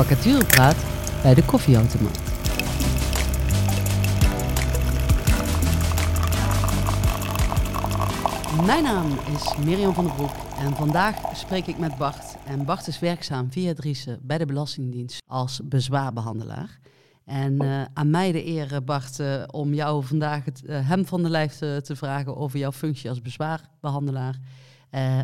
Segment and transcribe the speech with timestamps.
[0.00, 0.76] Vacaturepraat
[1.22, 2.18] bij de koffieautomaat.
[8.66, 12.36] Mijn naam is Mirjam van der Broek en vandaag spreek ik met Bart.
[12.46, 16.78] En Bart is werkzaam via Driessen bij de Belastingdienst als bezwaarbehandelaar.
[17.24, 21.30] En uh, aan mij de eer, Bart, uh, om jou vandaag het hem van de
[21.30, 24.38] lijf te, te, vragen over jouw functie als bezwaarbehandelaar.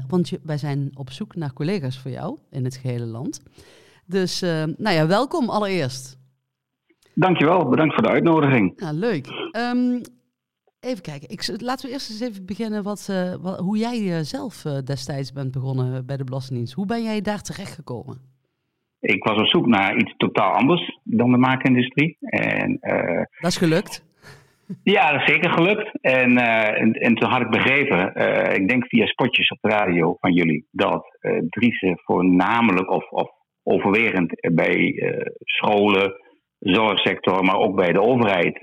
[0.08, 3.40] want je, wij zijn op zoek naar collega's voor jou in het gehele land.
[4.06, 4.40] Dus
[4.76, 6.18] nou ja, welkom allereerst.
[7.14, 8.72] Dankjewel, bedankt voor de uitnodiging.
[8.76, 9.26] Ja, leuk.
[9.52, 10.00] Um,
[10.80, 15.32] even kijken, ik, laten we eerst eens even beginnen wat, wat hoe jij zelf destijds
[15.32, 16.74] bent begonnen bij de Belastingdienst.
[16.74, 18.34] Hoe ben jij daar terechtgekomen?
[19.00, 22.16] Ik was op zoek naar iets totaal anders dan de maakindustrie.
[22.20, 24.04] En, uh, dat is gelukt?
[24.82, 25.98] Ja, dat is zeker gelukt.
[26.00, 29.68] En, uh, en, en, toen had ik begrepen, uh, ik denk via spotjes op de
[29.68, 31.18] radio van jullie, dat
[31.48, 33.30] Driessen voornamelijk of, of
[33.66, 34.94] overwegend bij
[35.40, 36.20] scholen,
[36.58, 38.60] zorgsector, maar ook bij de overheid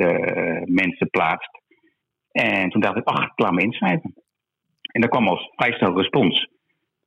[0.68, 1.62] mensen plaatst.
[2.32, 4.14] En toen dacht ik, ach, ik laat me inschrijven.
[4.82, 6.48] En daar kwam als vrij snel respons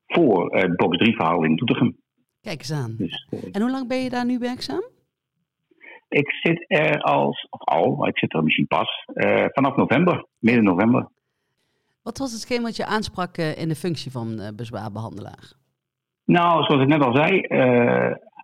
[0.06, 1.96] voor het box 3 verhaal in Doetinchem.
[2.40, 2.94] Kijk eens aan.
[2.96, 4.84] Dus, uh, en hoe lang ben je daar nu werkzaam?
[6.08, 10.64] Ik zit er als, of al, ik zit er misschien pas, uh, vanaf november, midden
[10.64, 11.08] november.
[12.02, 15.52] Wat was hetgeen wat je aansprak uh, in de functie van bezwaarbehandelaar?
[16.26, 17.40] Nou, zoals ik net al zei,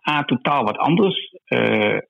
[0.09, 1.31] A, totaal wat anders.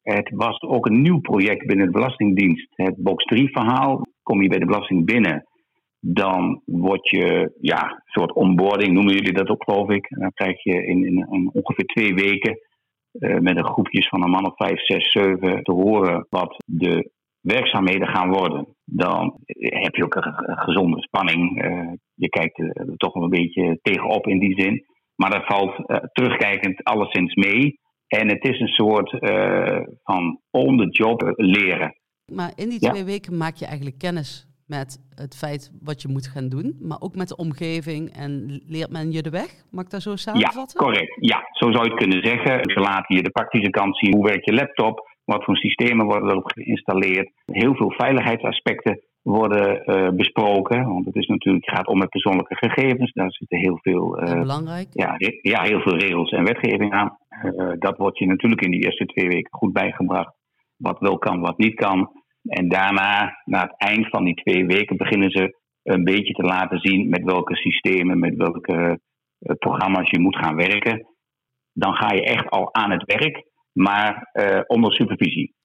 [0.01, 2.67] het was ook een nieuw project binnen de Belastingdienst.
[2.69, 4.01] Het Box 3 verhaal.
[4.23, 5.47] Kom je bij de Belasting binnen,
[6.05, 10.07] dan word je, ja, een soort onboarding noemen jullie dat ook, geloof ik.
[10.09, 12.57] dan krijg je in, in, ongeveer twee weken
[13.13, 17.11] uh, met een groepjes van een man of vijf, zes, zeven te horen wat de
[17.39, 18.67] werkzaamheden gaan worden.
[18.85, 21.65] Dan heb je ook een, gezonde spanning.
[21.65, 24.85] Uh, je kijkt er toch een beetje tegenop in die zin.
[25.15, 27.79] Maar dat valt uh, terugkijkend alleszins mee.
[28.07, 29.09] En het is een soort
[30.03, 31.95] van on the job leren.
[32.31, 33.05] Maar in die twee ja.
[33.05, 37.15] weken maak je eigenlijk kennis met het feit wat je moet gaan doen, maar ook
[37.15, 39.49] met de omgeving en leert men je de weg?
[39.71, 40.79] Mag ik dat zo samenvatten?
[40.79, 41.17] Ja, correct.
[41.19, 42.71] Ja, zo zou je het kunnen zeggen.
[42.71, 44.15] Ze laten je de praktische kant zien.
[44.15, 45.11] Hoe werkt je laptop?
[45.25, 47.31] Wat voor systemen worden erop geïnstalleerd?
[47.45, 49.01] Heel veel veiligheidsaspecten
[49.33, 50.87] worden uh, besproken.
[50.87, 53.11] Want het is natuurlijk, gaat om met persoonlijke gegevens.
[53.11, 54.87] Daar zitten heel veel, uh, belangrijk.
[54.91, 57.17] Ja, ja, heel veel regels en wetgeving aan.
[57.43, 60.35] Uh, dat wordt je natuurlijk in die eerste twee weken goed bijgebracht.
[60.77, 62.11] Wat wel kan, wat niet kan.
[62.43, 66.79] En daarna, na het eind van die twee weken, beginnen ze een beetje te laten
[66.79, 68.99] zien met welke systemen, met welke
[69.59, 71.07] programma's je moet gaan werken.
[71.73, 74.31] Dan ga je echt al aan het werk, maar
[74.67, 75.55] onder supervisie.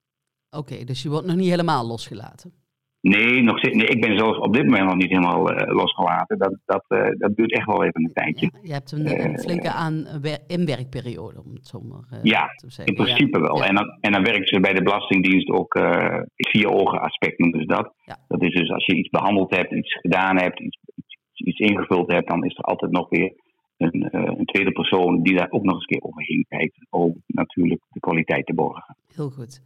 [0.51, 2.53] Oké, dus je wordt nog niet helemaal losgelaten?
[3.01, 6.39] Nee, nog, nee, ik ben zelfs op dit moment nog niet helemaal uh, losgelaten.
[6.39, 8.51] Dat, dat, uh, dat duurt echt wel even een tijdje.
[8.53, 10.07] Ja, je hebt een, een flinke aan
[10.47, 12.97] inwerkperiode, om het zo maar ja, te zeggen.
[12.97, 13.45] in principe ja.
[13.45, 13.65] wel.
[13.65, 17.61] En, dan, en dan werken ze bij de Belastingdienst ook uh, vier ogen aspect noemen
[17.61, 17.95] ze dat.
[18.29, 22.45] Dat is dus als je iets behandeld hebt, iets gedaan hebt, iets, ingevuld hebt, dan
[22.45, 23.33] is er altijd nog weer
[23.77, 26.87] een, een, tweede persoon die daar ook nog eens een keer overheen kijkt.
[26.91, 28.97] Om natuurlijk de kwaliteit te borgen.
[29.15, 29.63] Heel goed.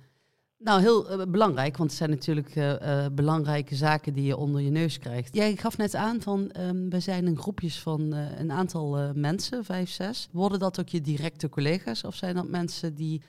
[0.64, 4.60] Nou, heel uh, belangrijk, want het zijn natuurlijk uh, uh, belangrijke zaken die je onder
[4.60, 5.34] je neus krijgt.
[5.34, 8.00] Jij gaf net aan van um, we zijn in groepjes van
[8.38, 10.28] een aantal mensen, vijf, zes.
[10.32, 13.22] Worden dat ook je directe collega's of zijn dat mensen die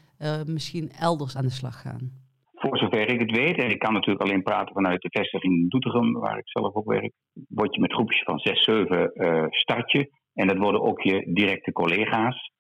[0.46, 2.12] misschien elders aan de slag gaan?
[2.54, 6.14] Voor zover ik het weet, en ik kan natuurlijk alleen praten vanuit de vestiging Doetinchem,
[6.14, 7.14] waar ik zelf ook werk,
[7.48, 9.12] word je met groepjes van zes, zeven
[9.50, 10.12] start je.
[10.34, 12.52] En dat worden ook je directe collega's.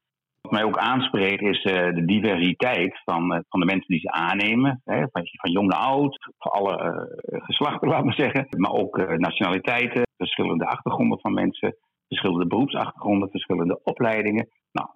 [0.43, 4.11] Wat mij ook aanspreekt is uh, de diversiteit van, uh, van de mensen die ze
[4.11, 4.81] aannemen.
[4.83, 8.47] Hè, van, van jong naar oud, van alle uh, geslachten, laten we zeggen.
[8.49, 11.77] Maar ook nationaliteiten, verschillende achtergronden van mensen,
[12.07, 14.49] verschillende beroepsachtergronden, verschillende opleidingen.
[14.71, 14.87] Nou,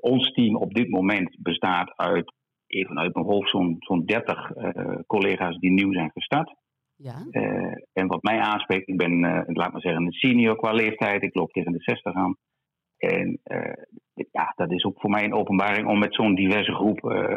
[0.00, 2.32] ons team op dit moment bestaat uit,
[2.66, 4.52] even uit mijn hoofd, zo'n zo'n 30
[5.06, 6.54] collega's die nieuw zijn gestart.
[6.96, 7.24] Ja.
[7.92, 11.22] en wat mij aanspreekt, ik ben, laat maar zeggen, een senior qua leeftijd.
[11.22, 12.36] Ik loop tegen de 60 aan.
[12.96, 13.40] En
[14.30, 17.36] ja, dat is ook voor mij een openbaring om met zo'n diverse groep uh,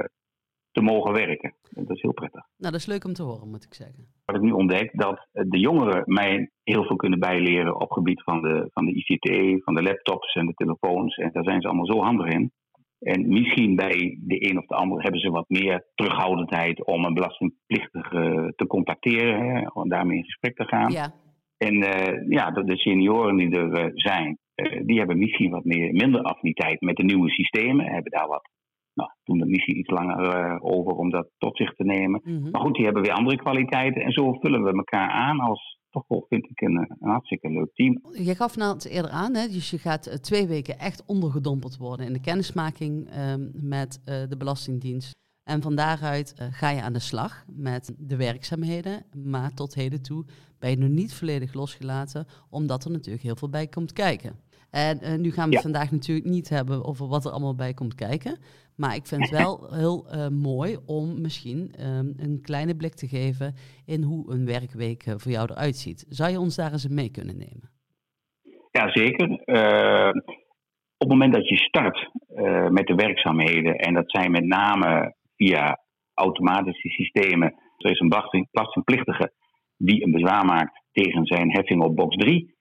[0.72, 1.56] te mogen werken.
[1.74, 2.46] En dat is heel prettig.
[2.58, 4.08] Nou, dat is leuk om te horen, moet ik zeggen.
[4.26, 8.24] Wat ik nu ontdek, dat de jongeren mij heel veel kunnen bijleren op het gebied
[8.24, 11.16] van de, van de ICT, van de laptops en de telefoons.
[11.16, 12.52] En daar zijn ze allemaal zo handig in.
[13.00, 17.14] En misschien bij de een of de ander hebben ze wat meer terughoudendheid om een
[17.14, 19.50] belastingplichtige te contacteren.
[19.50, 20.92] Hè, om daarmee in gesprek te gaan.
[20.92, 21.14] Ja.
[21.58, 24.38] En uh, ja, de, senioren die er uh, zijn,
[24.86, 27.86] die hebben misschien wat meer, minder affiniteit met de nieuwe systemen.
[27.86, 28.50] Hebben daar wat,
[28.94, 32.22] nou, doen er misschien iets langer over om dat tot zich te nemen.
[32.24, 32.50] Mhm.
[32.52, 34.02] Maar goed, die hebben weer andere kwaliteiten.
[34.02, 37.74] En zo vullen we elkaar aan als, toch wel, vind ik, een, een hartstikke leuk
[37.74, 38.02] team.
[38.12, 39.48] Je gaf nou het eerder aan, hè?
[39.48, 45.22] dus je gaat twee weken echt ondergedompeld worden in de kennismaking ehm, met de Belastingdienst.
[45.44, 49.06] En van daaruit ga je aan de slag met de werkzaamheden.
[49.24, 50.26] Maar tot heden toe
[50.60, 54.40] ben je nog niet volledig losgelaten, omdat er natuurlijk heel veel bij komt kijken.
[54.74, 57.74] En uh, nu gaan we het vandaag natuurlijk niet hebben over wat er allemaal bij
[57.74, 58.40] komt kijken.
[58.76, 63.08] Maar ik vind het wel heel uh, mooi om misschien um, een kleine blik te
[63.08, 63.56] geven
[63.86, 66.06] in hoe een werkweek uh, voor jou eruit ziet.
[66.10, 67.72] Zou je ons daar eens mee kunnen nemen?
[68.72, 69.30] Ja, zeker.
[70.98, 72.10] op het moment dat je start
[72.70, 75.80] met de werkzaamheden, en dat zijn met name via
[76.14, 79.32] automatische systemen, er is een belastingplichtige
[79.78, 82.53] die een bezwaar maakt tegen zijn heffing op box 3.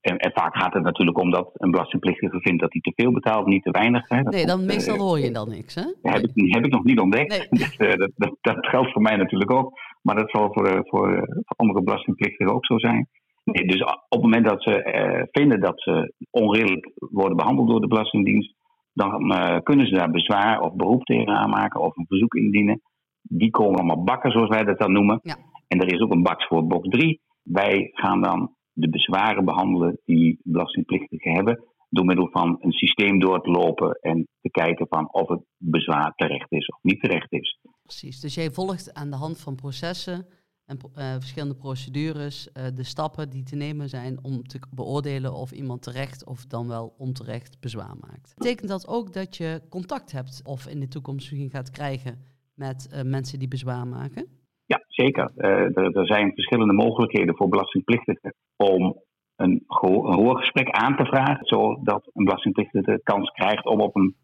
[0.00, 3.12] En, en, vaak gaat het natuurlijk om dat een belastingplichtige vindt dat hij te veel
[3.12, 4.08] betaalt, niet te weinig.
[4.08, 4.20] Hè.
[4.20, 5.82] nee, dan meestal hoor je dan niks, hè?
[6.02, 7.48] Heb, ik, heb ik nog niet ontdekt.
[7.50, 9.72] Dus, uh, dat, dat, dat, geldt voor mij natuurlijk ook.
[10.02, 13.08] Maar dat zal voor, uh, voor, uh, voor, andere belastingplichtigen ook zo zijn.
[13.44, 17.86] Nee, dus op het moment dat ze vinden dat ze onredelijk worden behandeld door de
[17.86, 18.54] Belastingdienst,
[18.92, 19.32] dan
[19.62, 22.80] kunnen ze daar bezwaar of beroep tegen aanmaken of een verzoek indienen.
[23.22, 25.20] Die komen allemaal bakken, zoals wij dat dan noemen.
[25.22, 25.36] Ja.
[25.68, 27.20] En er is ook een bak voor box 3.
[27.42, 31.64] Wij gaan dan de bezwaren behandelen die belastingplichtigen hebben.
[31.88, 36.12] Door middel van een systeem door te lopen en te kijken van of het bezwaar
[36.14, 37.58] terecht is of niet terecht is.
[37.82, 40.26] Precies, dus jij volgt aan de hand van processen
[40.70, 45.52] en uh, verschillende procedures uh, de stappen die te nemen zijn om te beoordelen of
[45.52, 48.34] iemand terecht of dan wel onterecht bezwaar maakt.
[48.36, 52.24] Betekent dat ook dat je contact hebt of in de toekomst misschien gaat krijgen
[52.54, 54.39] met uh, mensen die bezwaar maken?
[54.72, 55.30] Ja, zeker.
[55.36, 59.02] Er, er, zijn verschillende mogelijkheden voor belastingplichtigen om
[59.36, 64.14] een, een hoorgesprek aan te vragen, zodat een belastingplichtige de kans krijgt om op een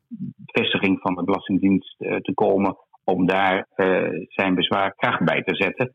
[0.47, 5.55] vestiging van de Belastingdienst uh, te komen, om daar uh, zijn bezwaar kracht bij te
[5.55, 5.95] zetten.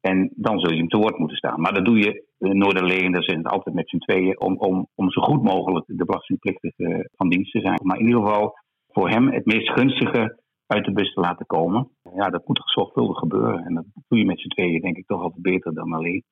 [0.00, 1.60] En dan zul je hem te woord moeten staan.
[1.60, 4.88] Maar dat doe je nooit alleen, dat zijn het altijd met z'n tweeën, om, om,
[4.94, 7.80] om zo goed mogelijk de belastingplichtige van dienst te zijn.
[7.82, 8.54] Maar in ieder geval
[8.88, 11.90] voor hem het meest gunstige uit de bus te laten komen.
[12.14, 13.64] Ja, dat moet toch zorgvuldig gebeuren.
[13.64, 16.24] En dat doe je met z'n tweeën denk ik toch altijd beter dan alleen.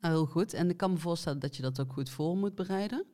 [0.00, 0.54] Nou, heel goed.
[0.54, 3.06] En ik kan me voorstellen dat je dat ook goed voor moet bereiden.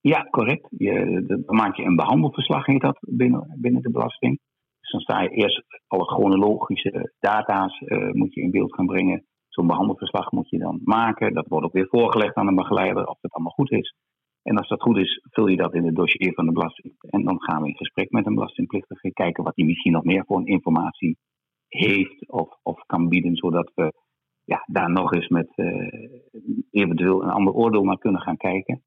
[0.00, 0.66] Ja, correct.
[0.70, 4.40] Je, dan maak je een behandelverslag, heet dat, binnen, binnen de belasting.
[4.80, 9.24] Dus dan sta je eerst alle chronologische data's uh, moet je in beeld gaan brengen.
[9.48, 11.34] Zo'n behandelverslag moet je dan maken.
[11.34, 13.94] Dat wordt ook weer voorgelegd aan een begeleider of het allemaal goed is.
[14.44, 16.94] En als dat goed is, vul je dat in het dossier van de belasting.
[17.00, 20.24] En dan gaan we in gesprek met een belastingplichtige, kijken wat hij misschien nog meer
[20.24, 21.16] voor informatie
[21.68, 23.92] heeft of, of kan bieden, zodat we
[24.44, 25.92] ja, daar nog eens met uh,
[26.70, 28.82] eventueel een ander oordeel naar kunnen gaan kijken.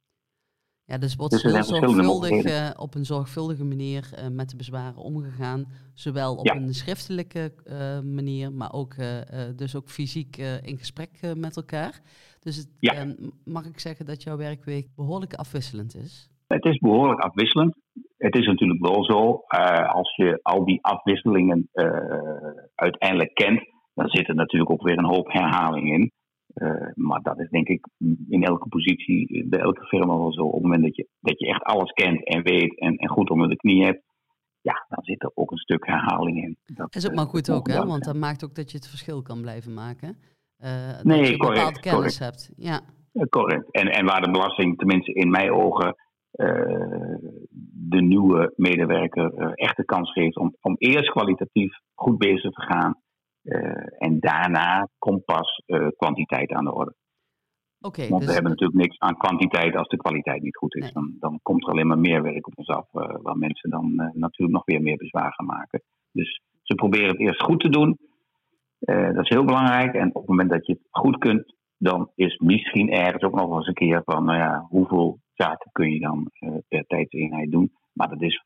[0.89, 5.66] Ja, dus wordt dus zorgvuldig, uh, op een zorgvuldige manier uh, met de bezwaren omgegaan.
[5.94, 7.54] Zowel op een schriftelijke
[8.04, 8.95] manier, maar ook,
[9.56, 12.01] dus ook fysiek in gesprek met elkaar.
[12.39, 13.16] Dus het, ja.
[13.45, 16.30] mag ik zeggen dat jouw werkweek behoorlijk afwisselend is?
[16.48, 17.75] Het is behoorlijk afwisselend.
[18.18, 19.44] Het is natuurlijk wel zo,
[19.88, 21.69] als je al die afwisselingen
[22.75, 23.62] uiteindelijk kent,
[23.94, 26.12] daar zit er natuurlijk ook weer een hoop herhaling in.
[26.62, 27.88] Uh, maar dat is denk ik
[28.30, 30.42] in elke positie, bij elke firma wel zo.
[30.42, 33.30] Op het moment dat je, dat je echt alles kent en weet en, en goed
[33.30, 34.04] onder de knie hebt,
[34.62, 36.57] ja, dan zit er ook een stuk herhaling in.
[36.75, 37.86] Dat is ook maar goed ook, hè?
[37.86, 40.18] Want dat maakt ook dat je het verschil kan blijven maken.
[40.63, 42.51] Uh, nee, dat je correct, bepaalde kennis hebt.
[42.56, 42.81] Ja.
[43.30, 43.71] Correct.
[43.71, 45.95] En, en waar de belasting, tenminste in mijn ogen,
[46.33, 47.15] uh,
[47.89, 52.95] de nieuwe medewerker echt de kans geeft om, om eerst kwalitatief goed bezig te gaan.
[53.47, 56.95] Uh, en daarna komt pas uh, kwantiteit aan de orde.
[57.80, 58.27] Okay, Want dus...
[58.27, 60.81] we hebben natuurlijk niks aan kwantiteit als de kwaliteit niet goed is.
[60.81, 60.92] Nee.
[60.92, 63.95] Dan, dan, komt er alleen maar meer werk op ons af, uh, waar mensen dan
[63.95, 65.81] natuurlijk nog weer meer bezwaar gaan maken.
[66.11, 67.97] Dus ze proberen het eerst goed te doen.
[68.80, 69.94] dat is heel belangrijk.
[69.94, 73.56] En op het moment dat je het goed kunt, dan is misschien ergens ook nog
[73.56, 76.31] eens een keer van, nou ja, hoeveel zaken kun je dan
[76.68, 77.71] per tijdseenheid doen.
[77.94, 78.44] Maar dat is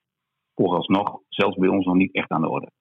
[0.55, 2.72] vooralsnog, zelfs bij ons, nog niet echt aan de orde.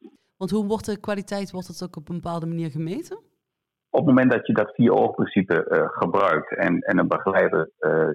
[0.40, 3.16] Want hoe wordt de kwaliteit, wordt het ook op een bepaalde manier gemeten?
[3.90, 8.08] Op het moment dat je dat vier-oogprincipe uh, gebruikt en, en een begeleider uh,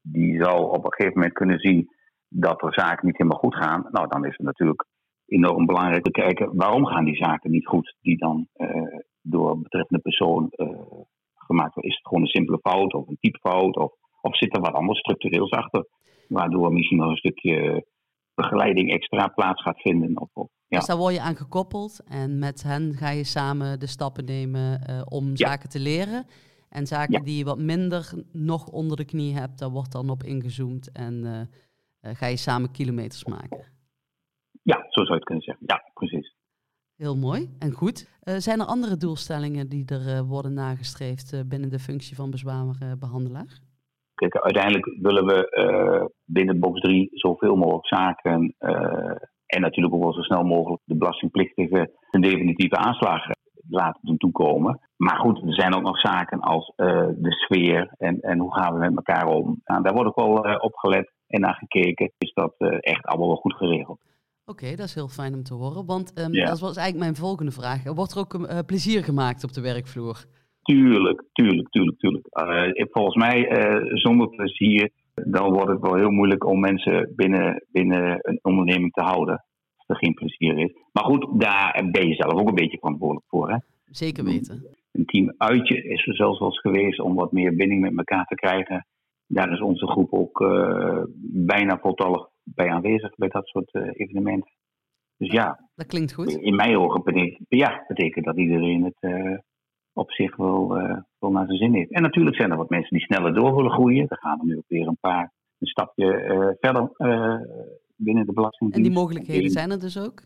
[0.00, 1.88] die zal op een gegeven moment kunnen zien
[2.28, 4.84] dat er zaken niet helemaal goed gaan, nou dan is het natuurlijk
[5.26, 10.02] enorm belangrijk te kijken waarom gaan die zaken niet goed die dan uh, door betreffende
[10.02, 10.48] persoon
[11.34, 11.90] gemaakt worden.
[11.90, 14.98] Is het gewoon een simpele fout of een typefout of, of zit er wat anders
[14.98, 15.86] structureels achter,
[16.28, 17.84] waardoor misschien nog een stukje
[18.34, 20.20] begeleiding extra plaats gaat vinden.
[20.20, 20.80] Of, of, ja.
[20.80, 24.80] Dus daar word je aan gekoppeld en met hen ga je samen de stappen nemen
[24.90, 25.34] uh, om ja.
[25.36, 26.26] zaken te leren.
[26.68, 27.20] En zaken ja.
[27.20, 31.14] die je wat minder nog onder de knie hebt, daar wordt dan op ingezoomd en
[31.24, 33.72] uh, uh, ga je samen kilometers maken.
[34.62, 35.66] Ja, zo zou je het kunnen zeggen.
[35.66, 36.34] Ja, precies.
[36.96, 38.08] Heel mooi en goed.
[38.20, 43.58] Zijn er andere doelstellingen die er worden nagestreefd binnen de functie van bezwaarbehandelaar?
[44.14, 48.54] Kijk, uiteindelijk willen we binnen box 3 zoveel mogelijk zaken
[49.54, 53.26] en natuurlijk ook wel zo snel mogelijk de belastingplichtige een definitieve aanslag
[53.68, 54.80] laten doen toekomen.
[54.96, 58.78] Maar goed, er zijn ook nog zaken als de sfeer en, en hoe gaan we
[58.78, 59.60] met elkaar om.
[59.64, 62.12] Nou, daar wordt ook wel op gelet en naar gekeken.
[62.18, 64.00] Is dat echt allemaal wel goed geregeld.
[64.46, 65.86] Oké, dat is heel fijn om te horen.
[65.86, 67.82] Want um, dat was eigenlijk mijn volgende vraag.
[67.84, 70.24] Wordt er ook plezier gemaakt op de werkvloer?
[70.62, 72.26] Tuurlijk, tuurlijk, tuurlijk, tuurlijk.
[72.92, 73.48] Volgens mij,
[73.92, 79.02] zonder plezier, dan wordt het wel heel moeilijk om mensen binnen, binnen een onderneming te
[79.02, 79.44] houden.
[79.76, 80.72] Als er geen plezier is.
[80.92, 83.50] Maar goed, daar ben je zelf ook een beetje verantwoordelijk voor.
[83.50, 83.56] Hè?
[83.84, 84.66] Zeker weten.
[84.92, 88.24] Een team uitje is er zelfs wel eens geweest om wat meer binding met elkaar
[88.24, 88.86] te krijgen.
[89.26, 90.38] Daar is onze groep ook
[91.20, 94.50] bijna voltallig bij aanwezig bij dat soort uh, evenementen.
[95.16, 95.68] Dus ja.
[95.74, 96.32] Dat klinkt goed.
[96.32, 99.38] In mijn ogen betekent, ja, betekent dat iedereen het uh,
[99.94, 101.92] op zich wel, uh, wel naar zijn zin heeft.
[101.92, 104.08] En natuurlijk zijn er wat mensen die sneller door willen groeien.
[104.08, 106.90] Er gaan er nu ook weer een paar een stapje verder
[107.96, 108.86] binnen de belastingdienst.
[108.86, 110.22] En die mogelijkheden zijn er dus ook?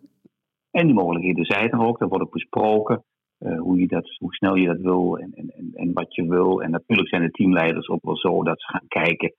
[0.71, 2.01] En die mogelijkheden zijn er ook.
[2.01, 3.05] Er wordt ook besproken.
[3.39, 6.63] hoe, je dat, hoe snel je dat wil en, en, en wat je wil.
[6.63, 9.33] En natuurlijk zijn de teamleiders ook wel zo dat ze gaan kijken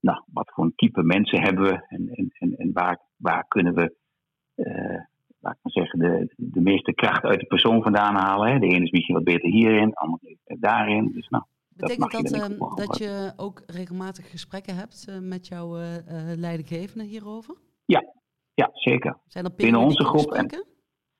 [0.00, 3.74] nou, wat voor een type mensen hebben we en, en, en, en waar, waar kunnen
[3.74, 3.94] we,
[4.56, 5.00] uh,
[5.40, 8.52] laat ik maar zeggen, de, de meeste kracht uit de persoon vandaan halen.
[8.52, 8.58] Hè?
[8.58, 11.12] De ene is misschien wat beter hierin, de andere daarin.
[11.12, 15.76] Dus, nou, Betekent dat, dat, uh, dat je ook regelmatig gesprekken hebt uh, met jouw
[16.36, 17.56] leidinggevende hierover?
[17.84, 18.04] Ja,
[18.54, 19.18] ja zeker.
[19.26, 20.58] Zijn er Binnen onze groep gesprekken?
[20.58, 20.66] En,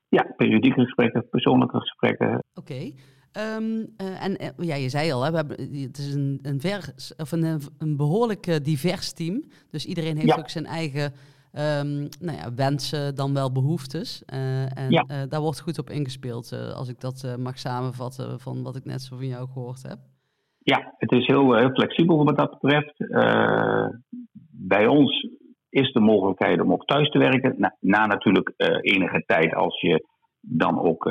[0.08, 2.44] ja, periodieke gesprekken, persoonlijke gesprekken.
[2.54, 2.92] Oké.
[3.32, 6.60] Um, uh, en uh, ja, je zei al, hè, we hebben, het is een, een,
[6.60, 9.42] vers, of een, een behoorlijk uh, divers team.
[9.70, 10.36] Dus iedereen heeft ja.
[10.36, 11.12] ook zijn eigen
[11.52, 14.24] um, nou ja, wensen, dan wel behoeftes.
[14.24, 15.26] en ja.
[15.26, 19.16] daar wordt goed op ingespeeld, als ik dat mag samenvatten van wat ik net zo
[19.16, 19.98] van jou gehoord heb.
[20.58, 22.94] Ja, het is heel, heel flexibel wat dat betreft.
[24.50, 25.28] bij ons
[25.68, 27.54] is de mogelijkheid om ook thuis te werken.
[27.58, 30.06] Na, na natuurlijk enige tijd als je
[30.40, 31.04] dan ook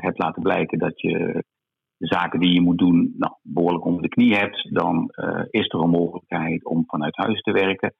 [0.00, 1.44] hebt laten blijken dat je
[2.00, 5.68] de zaken die je moet doen nou, behoorlijk onder de knie hebt, dan uh, is
[5.68, 7.94] er een mogelijkheid om vanuit huis te werken.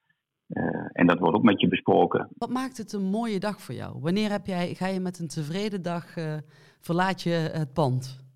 [0.50, 2.28] Uh, en dat wordt ook met je besproken.
[2.38, 4.00] Wat maakt het een mooie dag voor jou?
[4.00, 6.37] Wanneer heb jij, ga je met een tevreden dag, uh,
[6.80, 8.28] verlaat je het pand?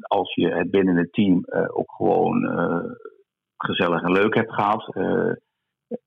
[0.00, 2.46] Als je het binnen het team ook gewoon
[3.56, 4.94] gezellig en leuk hebt gehad.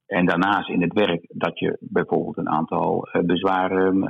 [0.06, 4.02] en daarnaast in het werk dat je bijvoorbeeld een aantal bezwaren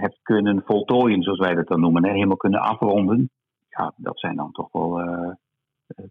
[0.00, 2.04] hebt kunnen voltooien, zoals wij dat dan noemen.
[2.04, 3.30] Hè, helemaal kunnen afronden
[3.70, 5.00] ja, dat zijn dan toch wel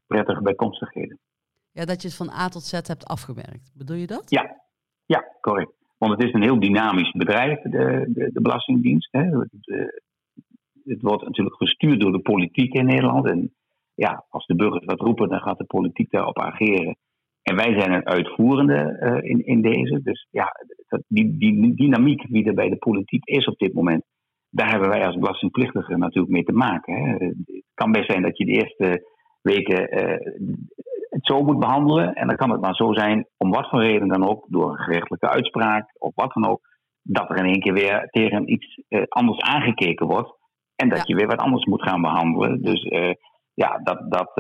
[0.08, 1.20] prettige bijkomstigheden.
[1.72, 3.72] Ja, dat je het van A tot Z hebt afgewerkt.
[3.74, 4.30] Bedoel je dat?
[4.30, 4.62] Ja,
[5.06, 5.72] ja correct.
[5.98, 9.12] Want het is een heel dynamisch bedrijf, de, de, de Belastingdienst.
[9.12, 9.22] Hè.
[9.22, 9.52] Het,
[10.84, 13.30] het, wordt natuurlijk gestuurd door de politiek in Nederland.
[13.30, 13.54] En
[13.94, 16.98] ja, als de burgers wat roepen, dan gaat de politiek daarop ageren.
[17.42, 20.02] En wij zijn een uitvoerende uh, in, in deze.
[20.02, 20.52] Dus ja,
[21.08, 24.04] die, die dynamiek die er bij de politiek is op dit moment,
[24.50, 26.94] daar hebben wij als belastingplichtigen natuurlijk mee te maken.
[26.94, 27.26] Hè.
[27.26, 29.08] Het kan best zijn dat je de eerste
[29.42, 29.82] weken
[30.76, 30.89] het
[31.30, 32.14] zo moet behandelen.
[32.14, 34.78] En dan kan het maar zo zijn, om wat voor reden dan ook, door een
[34.78, 36.62] gerechtelijke uitspraak of wat dan ook,
[37.02, 40.38] dat er in één keer weer tegen iets uh, anders aangekeken wordt.
[40.76, 41.04] En dat ja.
[41.06, 42.62] je weer wat anders moet gaan behandelen.
[42.62, 43.12] Dus uh,
[43.54, 44.32] ja, dat, dat,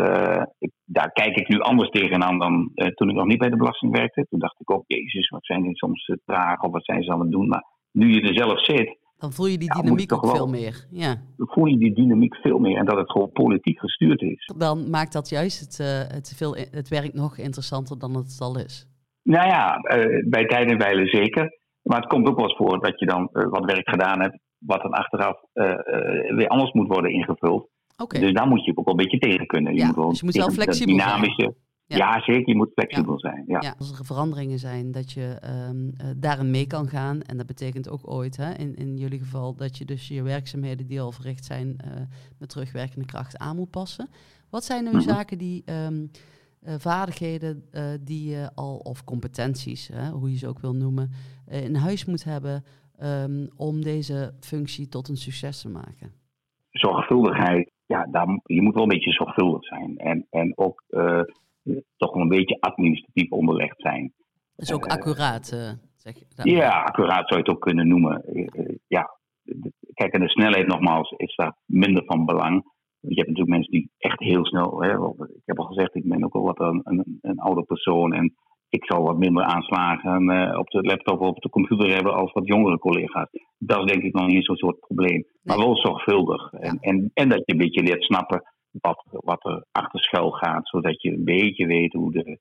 [0.58, 3.98] ik, daar kijk ik nu anders tegenaan dan toen ik nog niet bij de belasting
[3.98, 4.25] werkte.
[4.29, 7.19] Toen dacht ik ook, jezus, wat zijn die soms traag of wat zijn ze aan
[7.19, 7.48] het doen.
[7.48, 10.86] Maar nu je er zelf zit, dan voel je die dynamiek ook veel meer.
[10.90, 11.16] Ja.
[11.38, 14.52] Dan voel je die dynamiek veel meer en dat het gewoon politiek gestuurd is.
[14.58, 18.60] Dan maakt dat juist het, uh, het, veel, het werk nog interessanter dan het al
[18.60, 18.88] is.
[19.24, 21.58] Nou ja, uh, bij tijd en wijle zeker.
[21.82, 24.40] Maar het komt ook wel eens voor dat je dan uh, wat werk gedaan hebt,
[24.58, 25.42] wat dan achteraf
[26.36, 27.70] weer anders moet worden ingevuld.
[27.98, 28.22] Okay.
[28.22, 29.74] Dus daar moet je ook wel een beetje tegen kunnen.
[29.74, 31.56] Je ja, moet dus je moet wel flexibel dynamische, zijn.
[31.89, 31.98] Ja.
[31.98, 32.22] ja.
[32.22, 32.48] zeker.
[32.48, 33.19] Je moet flexibel ja.
[33.19, 33.43] zijn.
[33.48, 33.62] Ja.
[33.62, 33.75] ja.
[33.77, 35.38] Als er veranderingen zijn, dat je
[35.69, 37.22] um, uh, daarin mee kan gaan.
[37.22, 40.88] En dat betekent ook ooit, hè, in, in jullie geval, dat je dus je werkzaamheden
[40.88, 41.91] die al verricht zijn uh,
[42.39, 44.10] met terugwerkende kracht aan moet passen.
[44.50, 45.08] Wat zijn nu mm -hmm.
[45.08, 46.12] zaken die, um,
[46.63, 47.63] uh, vaardigheden
[48.01, 51.12] die je al, of competenties, hè, hoe je ze ook wil noemen,
[51.48, 52.63] in huis moet hebben
[53.03, 56.12] um, om deze functie tot een succes te maken?
[56.69, 59.98] Zorgvuldigheid, ja, daar, je moet wel een beetje zorgvuldig zijn.
[59.98, 60.84] En, en ook
[61.98, 64.14] toch wel een beetje administratief onderlegd zijn.
[64.56, 66.56] Dus ook accuraat, uh, zeg je?
[66.56, 68.24] Ja, accuraat zou je het ook kunnen noemen.
[68.34, 69.10] Uh, ja,
[69.94, 72.64] kijk, en de snelheid nogmaals is daar minder van belang.
[73.00, 74.94] Je hebt natuurlijk mensen die echt heel snel, hè,
[75.28, 78.34] ik heb al gezegd, ik ben ook wel wat een, een, een oude persoon en
[78.70, 82.32] ik zal wat minder aanslagen uh, op de laptop of op de computer hebben als
[82.32, 83.30] wat jongere collega's.
[83.58, 85.26] dat is denk ik nog niet zo'n soort probleem.
[85.44, 86.52] Maar wel zorgvuldig.
[86.52, 90.68] En, en, en dat je een beetje leert snappen wat, wat er achter schuil gaat,
[90.68, 92.40] zodat je een beetje weet hoe de,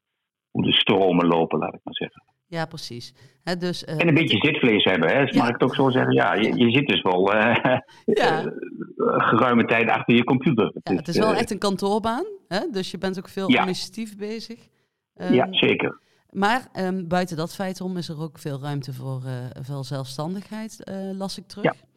[0.50, 2.23] hoe de stromen lopen, laat ik maar zeggen.
[2.47, 3.14] Ja, precies.
[3.58, 5.25] dus, uh, en een beetje zitvlees hebben, hè?
[5.25, 6.14] Dus mag ik het ook zo zeggen?
[6.14, 7.56] Ja, je, je zit dus wel uh,
[8.04, 8.44] ja.
[8.44, 8.52] uh,
[8.97, 10.73] geruime tijd achter je computer.
[10.82, 12.61] Ja, het is wel echt een kantoorbaan, hè?
[12.70, 14.68] dus je bent ook veel administratief bezig.
[15.14, 16.00] Um, ja, zeker.
[16.30, 19.23] Maar um, buiten dat feit om is er ook veel ruimte voor
[19.61, 21.64] veel zelfstandigheid, las ik terug.
[21.64, 21.88] Ja.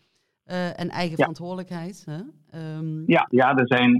[0.52, 2.06] En eigen verantwoordelijkheid.
[2.06, 2.20] Hè?
[2.78, 3.92] Um, ja, ja er zijn,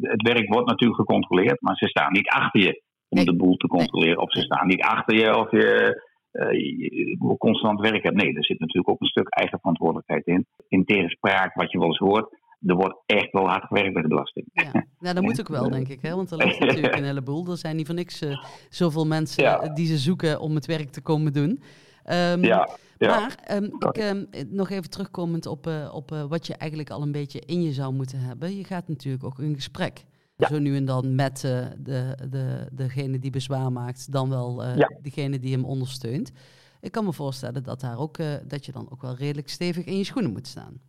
[0.00, 3.66] het werk wordt natuurlijk gecontroleerd, maar ze staan niet achter je om de boel te
[3.66, 4.18] controleren.
[4.18, 8.16] Of ze staan niet achter je of je, uh, je constant werk hebt.
[8.16, 10.46] Nee, er zit natuurlijk ook een stuk eigen verantwoordelijkheid in.
[10.68, 12.42] In tegenspraak wat je wel eens hoort.
[12.66, 14.46] Er wordt echt wel hard gewerkt bij de belasting.
[14.52, 16.02] Ja, nou, dat moet ook wel, denk ik.
[16.02, 16.14] Hè?
[16.14, 17.46] Want er ligt natuurlijk een heleboel.
[17.46, 19.68] Er zijn niet voor niks uh, zoveel mensen ja.
[19.74, 21.62] die ze zoeken om het werk te komen doen.
[22.10, 22.68] Um, ja,
[22.98, 23.20] ja.
[23.20, 27.02] Maar um, ik, um, nog even terugkomend op, uh, op uh, wat je eigenlijk al
[27.02, 28.56] een beetje in je zou moeten hebben.
[28.56, 30.04] Je gaat natuurlijk ook in gesprek.
[30.36, 34.90] Zo nu en dan met uh, de, de, degene die bezwaar maakt, dan wel ja.
[35.02, 36.32] degene die hem ondersteunt.
[36.80, 39.96] Ik kan me voorstellen dat, daar ook, dat je dan ook wel redelijk stevig in
[39.96, 40.80] je schoenen moet staan.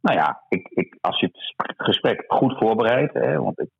[0.00, 3.70] Nou ja, ik, ik, als je het gesprek goed voorbereidt, hè, want ik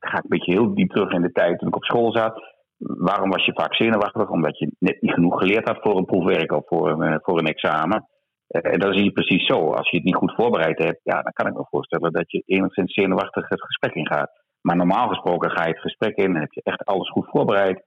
[0.00, 2.53] ga een beetje heel diep terug in de tijd toen ik op school zat.
[2.78, 4.28] Waarom was je vaak zenuwachtig?
[4.28, 7.46] Omdat je net niet genoeg geleerd had voor een proefwerk of voor een, voor een
[7.46, 8.08] examen.
[8.48, 9.72] En dat is hier precies zo.
[9.72, 12.42] Als je het niet goed voorbereid hebt, ja, dan kan ik me voorstellen dat je
[12.46, 14.30] enigszins zenuwachtig het gesprek ingaat.
[14.60, 17.84] Maar normaal gesproken ga je het gesprek in, heb je echt alles goed voorbereid,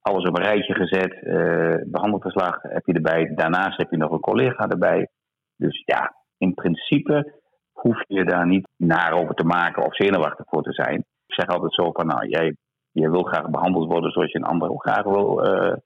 [0.00, 4.20] alles op een rijtje gezet, uh, behandelverslag heb je erbij, daarnaast heb je nog een
[4.20, 5.08] collega erbij.
[5.56, 7.40] Dus ja, in principe
[7.72, 10.98] hoef je daar niet naar over te maken of zenuwachtig voor te zijn.
[11.26, 12.56] Ik zeg altijd zo van, nou, jij,
[12.94, 15.76] jij wil graag behandeld worden zoals je een ander ook graag wil, uh,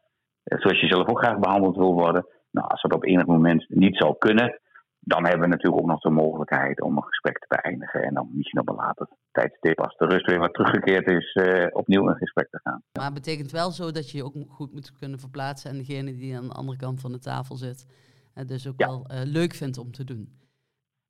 [0.44, 2.26] zoals je zelf ook graag behandeld wil worden.
[2.50, 4.60] Nou, als dat op enig moment niet zou kunnen,
[5.00, 8.02] dan hebben we natuurlijk ook nog de mogelijkheid om een gesprek te beëindigen.
[8.02, 11.66] En dan misschien op een later tijdstip, als de rust weer wat teruggekeerd is, uh,
[11.70, 12.82] opnieuw in gesprek te gaan.
[12.92, 15.70] Maar het betekent wel zo dat je je ook goed moet kunnen verplaatsen.
[15.70, 17.86] En degene die aan de andere kant van de tafel zit,
[18.34, 18.86] uh, dus ook ja.
[18.86, 20.36] wel uh, leuk vindt om te doen.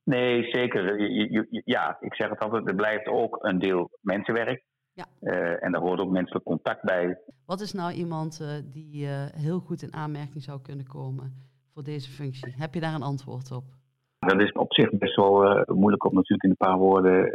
[0.03, 0.99] Nee, zeker.
[1.01, 4.63] Je, je, ja, ik zeg het altijd, er blijft ook een deel mensenwerk.
[5.21, 5.57] Ja.
[5.57, 7.17] en daar hoort ook menselijk contact bij.
[7.45, 11.33] Wat is nou iemand die heel goed in aanmerking zou kunnen komen
[11.73, 12.53] voor deze functie?
[12.57, 13.63] Heb je daar een antwoord op?
[14.19, 17.31] Dat is op zich best wel moeilijk om natuurlijk in een paar woorden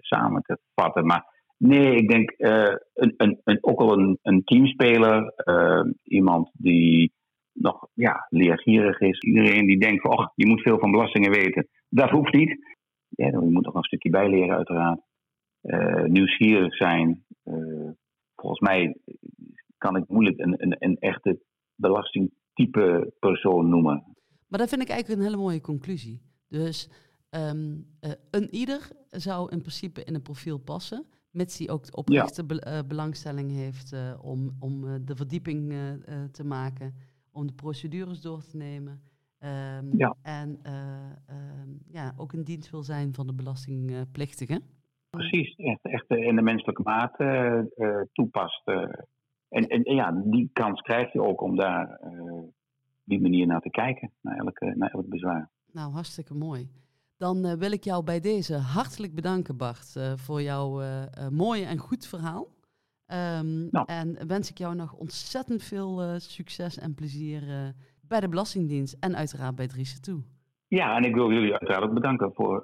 [0.00, 1.06] samen te vatten.
[1.06, 5.32] Maar nee, ik denk een, een, een, ook al een, een teamspeler,
[6.02, 7.12] iemand die
[7.52, 9.18] nog ja, leergierig is.
[9.18, 11.68] Iedereen die denkt van, oh, je moet veel van belastingen weten.
[11.88, 12.78] Dat hoeft niet.
[13.08, 15.00] Ja, je moet nog een stukje bijleren uiteraard.
[16.06, 17.24] Nieuwsgierig zijn.
[18.34, 18.96] volgens mij
[19.78, 21.40] kan ik moeilijk een, een, een echte
[21.74, 24.04] belastingtype persoon noemen.
[24.46, 26.22] Maar dat vind ik eigenlijk een hele mooie conclusie.
[26.48, 26.88] Dus
[27.30, 32.44] um, uh, een ieder zou in principe in een profiel passen, mits hij ook oprechte
[32.46, 32.84] ja.
[32.84, 35.74] belangstelling heeft uh, om, om de verdieping
[36.30, 36.94] te maken,
[37.30, 39.02] om de procedures door te nemen.
[39.42, 40.16] Um, ja.
[40.22, 44.62] En um, ja, ook in dienst wil zijn van de belastingplichtigen.
[45.10, 47.16] Precies, echt, echt in de menselijke maat
[48.12, 48.68] toepast.
[49.48, 52.00] En, en, ja, die kans krijg je ook om daar
[53.04, 55.50] die manier naar te kijken, naar elk, naar elk bezwaar.
[55.72, 56.70] Nou, hartstikke mooi.
[57.16, 61.64] Dan uh, wil ik jou bij deze hartelijk bedanken, Bart, uh, voor jouw uh, mooie
[61.64, 62.46] en goed verhaal.
[63.06, 63.84] Um, nou.
[63.86, 69.54] En wens ik jou nog ontzettend veel succes en plezier bij de Belastingdienst en uiteraard
[69.54, 70.22] bij Driessen toe.
[70.70, 72.62] Ja, en ik wil jullie uiteraard ook bedanken voor,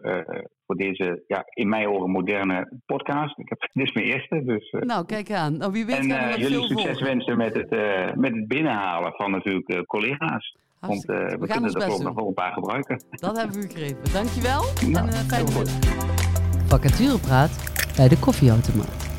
[0.66, 3.38] voor deze, ja, in mijn oren moderne podcast.
[3.38, 4.71] Ik heb, dit is mijn eerste, dus...
[4.71, 5.57] nou, kijk aan.
[5.57, 7.71] Nou, wie weet en jullie veel succes wensen met het,
[8.16, 10.57] met het binnenhalen van natuurlijk collega's.
[10.81, 13.03] Want uh, we, we kunnen er ook nog wel een paar gebruiken.
[13.11, 14.12] Dat hebben we begrepen.
[14.12, 15.66] Dankjewel nou, en uh, fijne
[16.66, 19.15] Vacaturepraat bij de koffieautomaat.